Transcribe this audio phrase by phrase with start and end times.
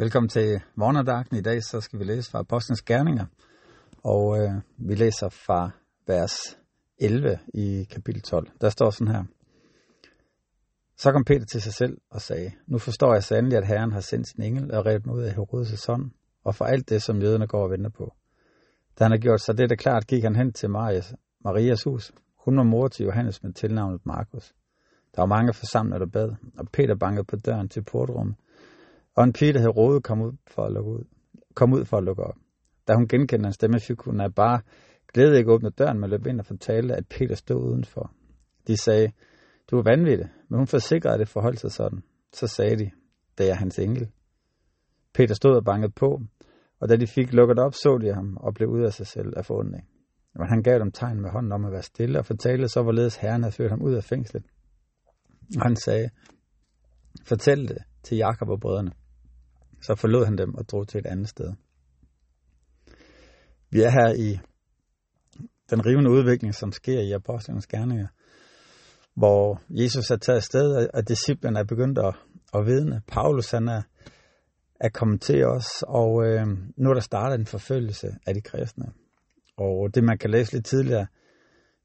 [0.00, 1.36] Velkommen til morgendagen.
[1.36, 3.26] I dag så skal vi læse fra Apostlenes Gerninger,
[4.04, 5.70] og øh, vi læser fra
[6.06, 6.58] vers
[6.98, 8.48] 11 i kapitel 12.
[8.60, 9.24] Der står sådan her.
[10.96, 14.00] Så kom Peter til sig selv og sagde, Nu forstår jeg sandelig, at Herren har
[14.00, 16.10] sendt sin engel og revet mig ud af Herodes' hånd,
[16.44, 18.14] og for alt det, som jøderne går og venter på.
[18.98, 22.12] Da han har gjort sig det, der klart, gik han hen til Marias, Marias hus.
[22.44, 24.52] Hun var mor til Johannes med tilnavnet Markus.
[25.16, 28.36] Der var mange forsamlet der bad, og Peter bankede på døren til portrummet.
[29.14, 31.04] Og en pige, der hed Rode, kom ud for at lukke ud.
[31.54, 32.36] Kom ud for at lukke op.
[32.88, 34.60] Da hun genkendte en stemme, fik hun af bare
[35.12, 38.12] glæde ikke åbne døren, men løb ind og fortalte, at Peter stod udenfor.
[38.66, 39.12] De sagde,
[39.70, 42.02] du er vanvittig, men hun forsikrede, at det forholdt sig sådan.
[42.32, 42.90] Så sagde de,
[43.38, 44.10] det er hans engel.
[45.14, 46.20] Peter stod og bankede på,
[46.80, 49.32] og da de fik lukket op, så de ham og blev ud af sig selv
[49.36, 49.88] af forundring.
[50.34, 53.16] Men han gav dem tegn med hånden om at være stille og fortalte så, hvorledes
[53.16, 54.44] herren havde ført ham ud af fængslet.
[55.56, 56.10] Og han sagde,
[57.24, 58.92] fortæl det til Jakob og brødrene.
[59.80, 61.52] Så forlod han dem og drog til et andet sted.
[63.70, 64.38] Vi er her i
[65.70, 68.06] den rivende udvikling, som sker i apostlenes gerninger,
[69.14, 72.14] hvor Jesus er taget afsted, og disciplen er begyndt at,
[72.54, 73.02] at vidne.
[73.08, 73.82] Paulus han er,
[74.80, 78.86] er kommet til os, og øh, nu er der startet en forfølgelse af de kristne.
[79.56, 81.06] Og det man kan læse lidt tidligere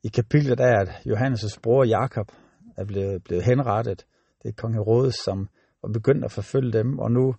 [0.04, 2.32] i kapitlet er, at Johannes' bror Jakob
[2.78, 4.06] er blevet, blevet henrettet.
[4.44, 5.50] Det er kong Herodes, som
[5.84, 7.36] var begyndt at forfølge dem, og nu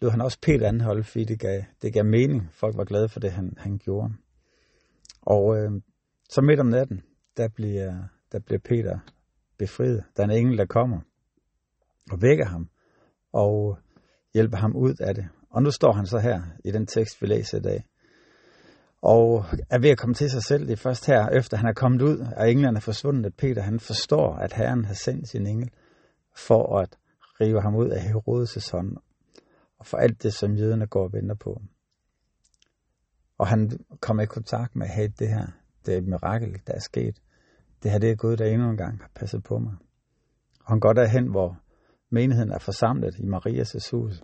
[0.00, 2.48] lod han også Peter anholde, fordi det gav, det gav mening.
[2.52, 4.14] Folk var glade for det, han, han gjorde.
[5.22, 5.70] Og øh,
[6.30, 7.02] så midt om natten,
[7.36, 7.94] der bliver,
[8.32, 8.98] der bliver Peter
[9.58, 10.04] befriet.
[10.16, 11.00] Der er en engel, der kommer
[12.10, 12.68] og vækker ham
[13.32, 13.78] og
[14.34, 15.28] hjælper ham ud af det.
[15.50, 17.84] Og nu står han så her i den tekst, vi læser i dag.
[19.02, 20.66] Og er ved at komme til sig selv.
[20.66, 23.62] Det er først her, efter han er kommet ud, og englene er forsvundet, at Peter
[23.62, 25.70] han forstår, at Herren har sendt sin engel
[26.36, 26.98] for at
[27.40, 28.96] rive ham ud af Herodes' hånd
[29.80, 31.62] og for alt det, som jøderne går og venter på.
[33.38, 35.46] Og han kommer i kontakt med, hey, det her,
[35.86, 37.22] det er et mirakel, der er sket.
[37.82, 39.76] Det her, det er Gud, der endnu en gang har passet på mig.
[40.64, 41.60] Og han går derhen, hvor
[42.10, 44.22] menigheden er forsamlet i Marias hus.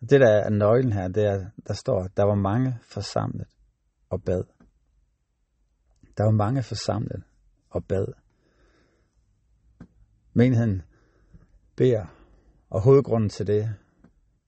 [0.00, 3.46] Det, der er nøglen her, det er, der står, der var mange forsamlet
[4.10, 4.42] og bad.
[6.16, 7.22] Der var mange forsamlet
[7.70, 8.06] og bad.
[10.32, 10.82] Menigheden
[11.76, 12.06] beder,
[12.70, 13.74] og hovedgrunden til det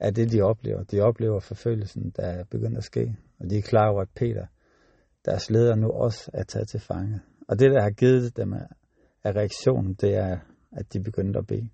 [0.01, 0.83] af det, de oplever.
[0.83, 4.47] De oplever forfølgelsen, der er begyndt at ske, og de er klar over, at Peter,
[5.25, 7.21] deres leder, nu også er taget til fange.
[7.49, 8.53] Og det, der har givet dem
[9.25, 10.39] af reaktionen, det er,
[10.73, 11.69] at de begyndte at bede.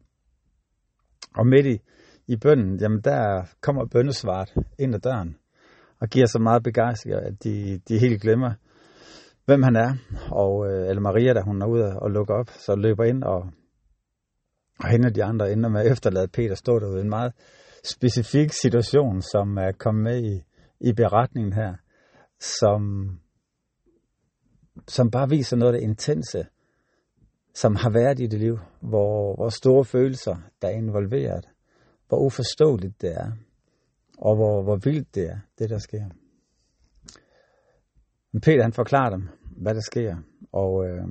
[1.36, 1.80] Og midt i,
[2.26, 5.36] i bønden, jamen der kommer bøndesvaret ind ad døren,
[6.00, 8.52] og giver så meget begejstring, at de, de helt glemmer,
[9.44, 9.92] hvem han er.
[10.30, 13.50] Og, øh, eller Maria, da hun er ude og lukker op, så løber ind og,
[14.80, 17.00] og hende de andre ender med at efterlade Peter stå derude.
[17.00, 17.32] En meget
[17.84, 20.42] specifik situation, som er kommet med i,
[20.80, 21.74] i beretningen her,
[22.40, 23.10] som,
[24.88, 26.46] som bare viser noget af det intense,
[27.54, 31.48] som har været i det liv, hvor, hvor store følelser, der er involveret,
[32.08, 33.32] hvor uforståeligt det er,
[34.18, 36.04] og hvor, hvor vildt det er, det der sker.
[38.32, 40.16] Men Peter han forklarer dem, hvad der sker,
[40.52, 41.08] og, øh,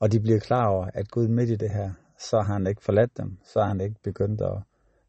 [0.00, 1.92] og de bliver klar over, at Gud midt i det her,
[2.30, 4.62] så har han ikke forladt dem, så har han ikke begyndt at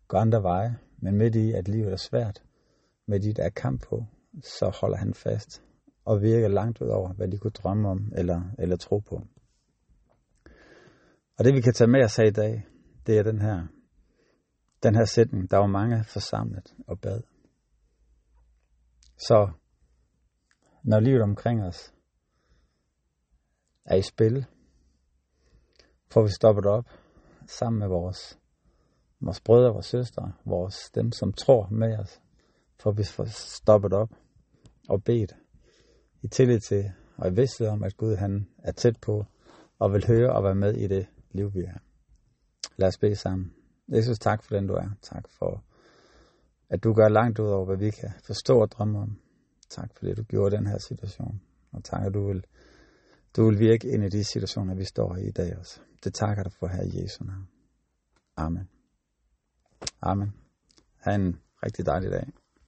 [0.07, 2.43] gå andre veje, men midt i, at livet er svært,
[3.05, 4.05] midt i, der er kamp på,
[4.43, 5.63] så holder han fast
[6.05, 9.21] og virker langt ud over, hvad de kunne drømme om eller, eller tro på.
[11.37, 12.65] Og det vi kan tage med os her i dag,
[13.07, 13.67] det er den her
[14.83, 17.21] den her sætning, der var mange forsamlet og bad.
[19.17, 19.51] Så
[20.83, 21.93] når livet omkring os
[23.85, 24.45] er i spil,
[26.11, 26.85] får vi stoppet op
[27.57, 28.39] sammen med vores,
[29.21, 32.21] vores brødre og søstre, vores, dem som tror med os,
[32.79, 34.09] får vi stoppet op
[34.89, 35.35] og bedt
[36.21, 39.25] i tillid til og i vidsthed om, at Gud han er tæt på
[39.79, 41.77] og vil høre og være med i det liv, vi er.
[42.77, 43.53] Lad os bede sammen.
[43.87, 44.89] Jesus, tak for den du er.
[45.01, 45.63] Tak for,
[46.69, 49.19] at du gør langt ud over, hvad vi kan forstå og drømme om.
[49.69, 51.41] Tak for det, du gjorde i den her situation.
[51.71, 52.45] Og tak, at du vil,
[53.35, 55.79] du vil virke ind i de situationer, vi står i i dag også.
[56.03, 57.47] Det takker dig for her i Jesu navn.
[58.37, 58.69] Amen.
[60.01, 60.33] Amen.
[60.97, 62.27] Ha' en rigtig dejlig dag.